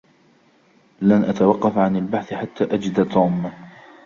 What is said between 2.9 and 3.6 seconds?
توم.